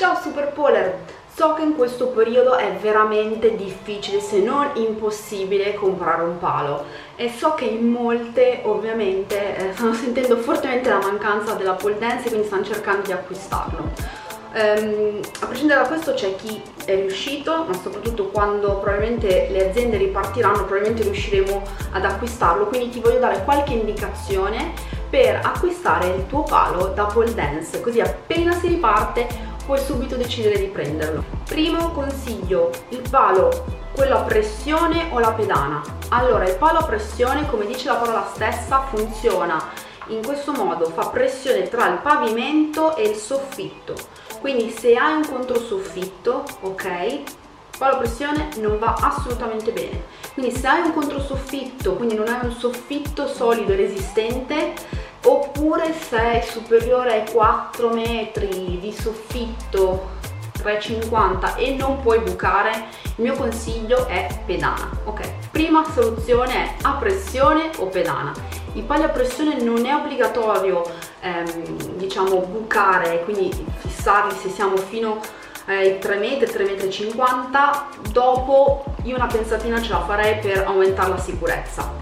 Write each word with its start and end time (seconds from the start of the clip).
Ciao 0.00 0.18
Super 0.18 0.50
Polar! 0.52 0.94
So 1.30 1.52
che 1.52 1.60
in 1.60 1.76
questo 1.76 2.06
periodo 2.06 2.56
è 2.56 2.72
veramente 2.80 3.54
difficile, 3.54 4.18
se 4.18 4.38
non 4.38 4.70
impossibile, 4.76 5.74
comprare 5.74 6.22
un 6.22 6.38
palo 6.38 6.86
e 7.16 7.28
so 7.28 7.52
che 7.52 7.66
in 7.66 7.86
molte 7.90 8.62
ovviamente 8.64 9.56
eh, 9.58 9.74
stanno 9.74 9.92
sentendo 9.92 10.38
fortemente 10.38 10.88
la 10.88 11.00
mancanza 11.00 11.52
della 11.52 11.74
pole 11.74 11.98
dance 11.98 12.24
e 12.24 12.28
quindi 12.30 12.46
stanno 12.46 12.64
cercando 12.64 13.02
di 13.02 13.12
acquistarlo. 13.12 13.90
Um, 14.54 15.20
a 15.40 15.46
prescindere 15.46 15.82
da 15.82 15.86
questo 15.86 16.14
c'è 16.14 16.34
chi 16.34 16.62
è 16.86 16.94
riuscito, 16.94 17.64
ma 17.68 17.74
soprattutto 17.74 18.28
quando 18.28 18.78
probabilmente 18.78 19.48
le 19.50 19.68
aziende 19.68 19.98
ripartiranno 19.98 20.64
probabilmente 20.64 21.02
riusciremo 21.02 21.62
ad 21.92 22.06
acquistarlo, 22.06 22.68
quindi 22.68 22.88
ti 22.88 23.00
voglio 23.00 23.18
dare 23.18 23.44
qualche 23.44 23.74
indicazione 23.74 24.72
per 25.10 25.40
acquistare 25.42 26.06
il 26.06 26.26
tuo 26.26 26.42
palo 26.44 26.86
da 26.94 27.04
pole 27.04 27.34
dance, 27.34 27.80
così 27.80 28.00
appena 28.00 28.52
si 28.52 28.68
riparte 28.68 29.48
puoi 29.64 29.78
subito 29.78 30.16
decidere 30.16 30.58
di 30.58 30.66
prenderlo. 30.66 31.24
Primo 31.44 31.90
consiglio, 31.90 32.70
il 32.90 33.02
palo, 33.08 33.64
quello 33.94 34.16
a 34.16 34.22
pressione 34.22 35.08
o 35.10 35.18
la 35.18 35.32
pedana. 35.32 35.82
Allora, 36.08 36.48
il 36.48 36.56
palo 36.56 36.78
a 36.78 36.84
pressione, 36.84 37.48
come 37.48 37.66
dice 37.66 37.88
la 37.88 37.94
parola 37.94 38.28
stessa, 38.32 38.82
funziona 38.82 39.62
in 40.08 40.24
questo 40.24 40.52
modo, 40.52 40.86
fa 40.86 41.08
pressione 41.08 41.68
tra 41.68 41.88
il 41.88 41.98
pavimento 41.98 42.96
e 42.96 43.08
il 43.08 43.16
soffitto. 43.16 43.94
Quindi 44.40 44.70
se 44.70 44.96
hai 44.96 45.14
un 45.14 45.26
controsoffitto, 45.28 46.44
ok, 46.62 47.22
palo 47.78 47.94
a 47.94 47.98
pressione 47.98 48.48
non 48.56 48.78
va 48.78 48.94
assolutamente 49.00 49.70
bene. 49.72 50.02
Quindi 50.34 50.56
se 50.56 50.66
hai 50.66 50.80
un 50.82 50.92
controsoffitto, 50.92 51.94
quindi 51.94 52.14
non 52.14 52.28
hai 52.28 52.40
un 52.42 52.52
soffitto 52.52 53.26
solido 53.26 53.72
e 53.72 53.76
resistente, 53.76 54.74
oppure 55.22 55.94
sei 56.08 56.42
superiore 56.42 57.20
ai 57.20 57.30
4 57.30 57.90
metri 57.90 58.78
di 58.80 58.92
soffitto 58.92 60.18
3,50 60.62 61.56
e 61.56 61.74
non 61.74 62.00
puoi 62.00 62.20
bucare 62.20 62.86
il 63.16 63.24
mio 63.24 63.34
consiglio 63.34 64.06
è 64.06 64.26
pedana 64.44 64.88
ok? 65.04 65.50
Prima 65.50 65.84
soluzione 65.92 66.54
è 66.54 66.74
a 66.82 66.92
pressione 66.92 67.70
o 67.78 67.86
pedana? 67.86 68.32
I 68.74 68.82
pali 68.82 69.02
a 69.02 69.08
pressione 69.08 69.60
non 69.60 69.84
è 69.84 69.94
obbligatorio 69.94 70.82
ehm, 71.20 71.96
diciamo 71.96 72.40
bucare 72.40 73.24
quindi 73.24 73.66
fissarli 73.78 74.34
se 74.36 74.48
siamo 74.48 74.76
fino 74.76 75.20
ai 75.66 75.98
3 75.98 76.16
metri 76.16 76.50
3 76.50 76.64
metri 76.64 76.90
50 76.90 77.88
dopo 78.10 78.84
io 79.04 79.16
una 79.16 79.26
pensatina 79.26 79.80
ce 79.80 79.90
la 79.90 80.04
farei 80.04 80.38
per 80.38 80.64
aumentare 80.66 81.10
la 81.10 81.18
sicurezza 81.18 81.92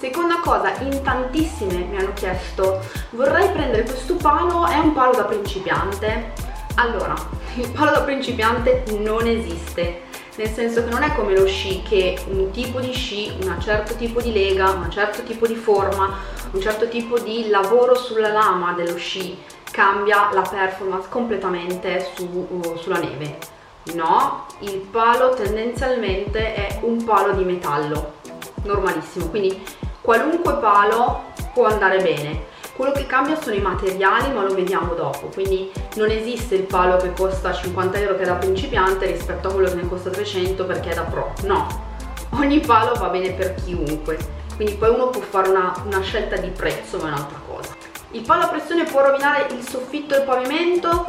Seconda 0.00 0.38
cosa, 0.38 0.78
in 0.80 1.02
tantissime 1.02 1.74
mi 1.90 1.98
hanno 1.98 2.14
chiesto 2.14 2.80
vorrei 3.10 3.50
prendere 3.50 3.82
questo 3.82 4.14
palo, 4.14 4.66
è 4.66 4.78
un 4.78 4.94
palo 4.94 5.14
da 5.14 5.24
principiante? 5.24 6.32
Allora, 6.76 7.14
il 7.56 7.70
palo 7.70 7.90
da 7.90 8.00
principiante 8.00 8.82
non 8.98 9.26
esiste, 9.26 10.04
nel 10.36 10.48
senso 10.48 10.84
che 10.84 10.88
non 10.88 11.02
è 11.02 11.14
come 11.14 11.36
lo 11.36 11.46
sci 11.46 11.82
che 11.82 12.18
un 12.30 12.50
tipo 12.50 12.80
di 12.80 12.94
sci, 12.94 13.30
un 13.42 13.60
certo 13.60 13.94
tipo 13.96 14.22
di 14.22 14.32
lega, 14.32 14.70
un 14.70 14.90
certo 14.90 15.22
tipo 15.22 15.46
di 15.46 15.54
forma, 15.54 16.16
un 16.52 16.60
certo 16.62 16.88
tipo 16.88 17.18
di 17.18 17.50
lavoro 17.50 17.94
sulla 17.94 18.32
lama 18.32 18.72
dello 18.72 18.96
sci 18.96 19.36
cambia 19.70 20.30
la 20.32 20.48
performance 20.50 21.08
completamente 21.10 22.10
su, 22.14 22.24
uh, 22.24 22.74
sulla 22.78 23.00
neve. 23.00 23.36
No, 23.92 24.46
il 24.60 24.78
palo 24.78 25.34
tendenzialmente 25.34 26.54
è 26.54 26.78
un 26.84 27.04
palo 27.04 27.34
di 27.34 27.44
metallo, 27.44 28.14
normalissimo, 28.62 29.26
quindi 29.26 29.62
qualunque 30.00 30.54
palo 30.54 31.32
può 31.52 31.66
andare 31.66 32.00
bene. 32.02 32.48
Quello 32.74 32.92
che 32.92 33.06
cambia 33.06 33.38
sono 33.40 33.54
i 33.54 33.60
materiali 33.60 34.32
ma 34.32 34.42
lo 34.42 34.54
vediamo 34.54 34.94
dopo. 34.94 35.28
Quindi 35.32 35.70
non 35.96 36.10
esiste 36.10 36.54
il 36.54 36.62
palo 36.62 36.96
che 36.96 37.12
costa 37.12 37.52
50 37.52 37.98
euro 37.98 38.16
che 38.16 38.22
è 38.22 38.26
da 38.26 38.34
principiante 38.34 39.06
rispetto 39.06 39.48
a 39.48 39.52
quello 39.52 39.68
che 39.68 39.74
ne 39.74 39.88
costa 39.88 40.10
300 40.10 40.64
perché 40.64 40.90
è 40.90 40.94
da 40.94 41.02
pro. 41.02 41.32
No. 41.42 41.66
Ogni 42.30 42.60
palo 42.60 42.94
va 42.94 43.08
bene 43.08 43.32
per 43.32 43.54
chiunque. 43.54 44.16
Quindi 44.56 44.74
poi 44.76 44.90
uno 44.90 45.08
può 45.08 45.20
fare 45.20 45.48
una, 45.48 45.74
una 45.84 46.00
scelta 46.00 46.36
di 46.36 46.48
prezzo 46.48 46.98
ma 46.98 47.04
è 47.04 47.12
un'altra 47.12 47.40
cosa. 47.46 47.76
Il 48.12 48.22
palo 48.22 48.44
a 48.44 48.48
pressione 48.48 48.84
può 48.84 49.02
rovinare 49.02 49.46
il 49.52 49.62
soffitto 49.62 50.14
e 50.14 50.18
il 50.18 50.24
pavimento? 50.24 51.04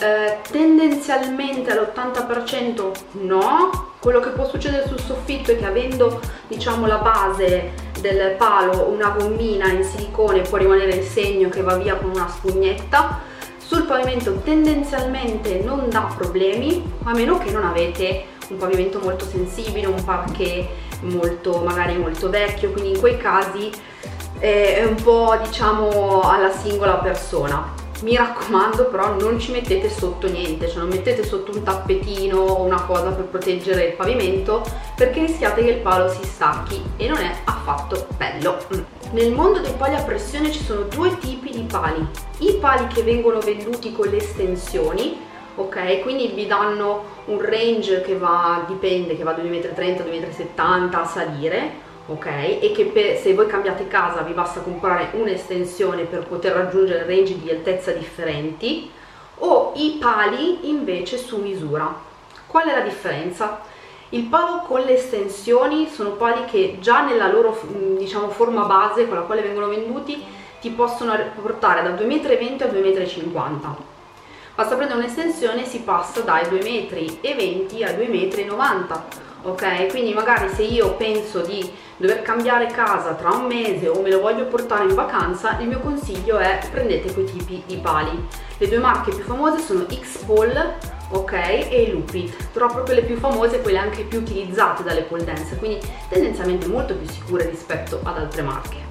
Eh, 0.00 0.38
tendenzialmente 0.50 1.70
all'80% 1.70 2.92
no. 3.22 3.94
Quello 3.98 4.20
che 4.20 4.28
può 4.28 4.46
succedere 4.46 4.86
sul 4.86 5.00
soffitto 5.00 5.50
è 5.50 5.58
che 5.58 5.66
avendo 5.66 6.20
diciamo 6.46 6.86
la 6.86 6.98
base 6.98 7.87
del 8.00 8.34
palo 8.36 8.84
una 8.84 9.10
gommina 9.10 9.70
in 9.70 9.84
silicone 9.84 10.42
può 10.42 10.58
rimanere 10.58 10.94
il 10.94 11.04
segno 11.04 11.48
che 11.48 11.62
va 11.62 11.76
via 11.76 11.96
con 11.96 12.10
una 12.10 12.28
spugnetta. 12.28 13.20
Sul 13.58 13.84
pavimento 13.84 14.40
tendenzialmente 14.40 15.60
non 15.62 15.88
dà 15.90 16.12
problemi 16.16 16.82
a 17.04 17.12
meno 17.12 17.38
che 17.38 17.50
non 17.50 17.64
avete 17.64 18.24
un 18.48 18.56
pavimento 18.56 18.98
molto 19.00 19.26
sensibile 19.26 19.86
un 19.86 20.02
parquet 20.02 20.66
molto 21.02 21.60
magari 21.62 21.96
molto 21.98 22.30
vecchio 22.30 22.70
quindi 22.70 22.92
in 22.92 22.98
quei 22.98 23.18
casi 23.18 23.70
è 24.38 24.84
un 24.86 24.94
po' 25.02 25.36
diciamo 25.42 26.22
alla 26.22 26.50
singola 26.50 26.94
persona 26.94 27.87
mi 28.02 28.16
raccomando 28.16 28.86
però 28.86 29.14
non 29.18 29.38
ci 29.38 29.50
mettete 29.50 29.88
sotto 29.90 30.28
niente 30.28 30.68
cioè 30.68 30.78
non 30.78 30.88
mettete 30.88 31.24
sotto 31.24 31.52
un 31.52 31.62
tappetino 31.62 32.38
o 32.38 32.62
una 32.62 32.82
cosa 32.82 33.10
per 33.10 33.24
proteggere 33.24 33.84
il 33.86 33.92
pavimento 33.94 34.64
perché 34.94 35.20
rischiate 35.20 35.64
che 35.64 35.70
il 35.70 35.80
palo 35.80 36.08
si 36.08 36.24
stacchi 36.24 36.80
e 36.96 37.08
non 37.08 37.18
è 37.18 37.34
affatto 37.44 38.06
bello. 38.16 38.58
Nel 39.10 39.32
mondo 39.32 39.60
dei 39.60 39.72
pali 39.72 39.94
a 39.94 40.02
pressione 40.02 40.52
ci 40.52 40.62
sono 40.62 40.82
due 40.82 41.16
tipi 41.18 41.50
di 41.50 41.62
pali. 41.62 42.06
I 42.38 42.58
pali 42.60 42.86
che 42.88 43.02
vengono 43.02 43.38
venduti 43.40 43.92
con 43.92 44.08
le 44.08 44.18
estensioni 44.18 45.26
ok? 45.58 46.02
Quindi 46.02 46.28
vi 46.28 46.46
danno 46.46 47.04
un 47.26 47.40
range 47.40 48.00
che 48.02 48.16
va 48.16 48.64
dipende 48.66 49.16
che 49.16 49.24
va 49.24 49.32
da 49.32 49.42
2,30 49.42 49.46
m 49.46 50.10
2,70 50.10 50.56
m 50.56 50.90
a 50.92 51.04
salire 51.04 51.86
ok? 52.08 52.26
E 52.26 52.72
che 52.74 52.86
per, 52.86 53.18
se 53.18 53.34
voi 53.34 53.46
cambiate 53.46 53.86
casa 53.86 54.22
vi 54.22 54.32
basta 54.32 54.60
comprare 54.60 55.10
un'estensione 55.12 56.04
per 56.04 56.26
poter 56.26 56.52
raggiungere 56.52 57.06
range 57.06 57.38
di 57.38 57.50
altezza 57.50 57.92
differenti 57.92 58.90
o 59.40 59.72
i 59.76 59.98
pali 60.00 60.68
invece 60.68 61.18
su 61.18 61.38
misura. 61.38 61.94
Qual 62.46 62.66
è 62.66 62.74
la 62.74 62.80
differenza? 62.80 63.60
Il 64.10 64.24
palo 64.24 64.62
con 64.62 64.80
le 64.80 64.94
estensioni 64.94 65.86
sono 65.86 66.12
pali 66.12 66.46
che 66.46 66.78
già 66.80 67.04
nella 67.04 67.30
loro 67.30 67.60
diciamo, 67.98 68.30
forma 68.30 68.64
base 68.64 69.06
con 69.06 69.18
la 69.18 69.22
quale 69.22 69.42
vengono 69.42 69.68
venduti 69.68 70.24
ti 70.60 70.70
possono 70.70 71.14
portare 71.40 71.82
da 71.82 71.90
2,20 71.90 72.06
m 72.06 72.62
a 72.62 72.66
2,50 72.66 73.30
m. 73.32 73.76
Basta 74.54 74.74
prendere 74.74 74.98
un'estensione 74.98 75.62
e 75.62 75.66
si 75.66 75.80
passa 75.80 76.22
dai 76.22 76.44
2,20 76.44 77.20
m 77.34 77.84
a 77.84 77.90
2,90 77.90 78.46
m 78.48 79.27
ok? 79.42 79.88
Quindi 79.88 80.12
magari 80.12 80.48
se 80.48 80.62
io 80.62 80.94
penso 80.94 81.40
di 81.40 81.70
dover 81.96 82.22
cambiare 82.22 82.66
casa 82.66 83.14
tra 83.14 83.30
un 83.30 83.46
mese 83.46 83.88
o 83.88 84.00
me 84.00 84.10
lo 84.10 84.20
voglio 84.20 84.46
portare 84.46 84.84
in 84.88 84.94
vacanza 84.94 85.58
il 85.58 85.66
mio 85.66 85.80
consiglio 85.80 86.38
è 86.38 86.60
prendete 86.70 87.12
quei 87.12 87.26
tipi 87.26 87.62
di 87.66 87.76
pali. 87.76 88.26
Le 88.56 88.68
due 88.68 88.78
marche 88.78 89.10
più 89.10 89.24
famose 89.24 89.58
sono 89.60 89.86
X-Pole 89.88 90.96
ok 91.10 91.32
e 91.32 91.90
Lupit. 91.92 92.48
Però 92.52 92.68
proprio 92.68 92.94
le 92.94 93.02
più 93.02 93.16
famose 93.16 93.60
quelle 93.60 93.78
anche 93.78 94.02
più 94.02 94.20
utilizzate 94.20 94.82
dalle 94.82 95.02
pole 95.02 95.24
dance 95.24 95.56
quindi 95.56 95.80
tendenzialmente 96.08 96.66
molto 96.66 96.94
più 96.94 97.08
sicure 97.08 97.48
rispetto 97.48 98.00
ad 98.02 98.16
altre 98.16 98.42
marche. 98.42 98.86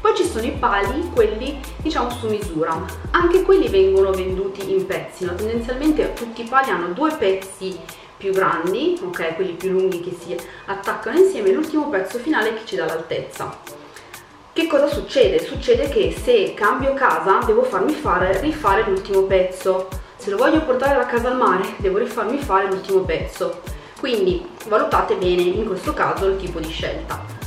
Poi 0.00 0.16
ci 0.16 0.24
sono 0.24 0.46
i 0.46 0.52
pali, 0.52 1.10
quelli 1.12 1.60
diciamo 1.76 2.08
su 2.08 2.28
misura, 2.28 2.74
anche 3.10 3.42
quelli 3.42 3.68
vengono 3.68 4.10
venduti 4.12 4.72
in 4.72 4.86
pezzi, 4.86 5.26
no? 5.26 5.34
tendenzialmente 5.34 6.14
tutti 6.14 6.40
i 6.42 6.48
pali 6.48 6.70
hanno 6.70 6.88
due 6.94 7.14
pezzi 7.16 7.78
più 8.20 8.32
grandi, 8.32 9.00
ok, 9.02 9.34
quelli 9.34 9.52
più 9.52 9.70
lunghi 9.70 10.02
che 10.02 10.14
si 10.20 10.36
attaccano 10.66 11.18
insieme 11.18 11.52
l'ultimo 11.52 11.88
pezzo 11.88 12.18
finale 12.18 12.52
che 12.52 12.66
ci 12.66 12.76
dà 12.76 12.84
l'altezza. 12.84 13.58
Che 14.52 14.66
cosa 14.66 14.88
succede? 14.88 15.42
Succede 15.42 15.88
che 15.88 16.14
se 16.22 16.52
cambio 16.52 16.92
casa 16.92 17.38
devo 17.46 17.62
farmi 17.62 17.94
fare, 17.94 18.38
rifare 18.42 18.84
l'ultimo 18.86 19.22
pezzo. 19.22 19.88
Se 20.16 20.28
lo 20.28 20.36
voglio 20.36 20.62
portare 20.64 20.98
da 20.98 21.06
casa 21.06 21.28
al 21.28 21.38
mare 21.38 21.76
devo 21.78 21.96
rifarmi 21.96 22.36
fare 22.36 22.66
l'ultimo 22.66 23.00
pezzo. 23.00 23.62
Quindi 23.98 24.46
valutate 24.68 25.14
bene 25.14 25.40
in 25.40 25.66
questo 25.66 25.94
caso 25.94 26.26
il 26.26 26.36
tipo 26.36 26.60
di 26.60 26.68
scelta. 26.68 27.39